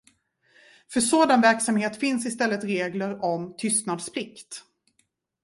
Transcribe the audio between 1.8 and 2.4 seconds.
finns i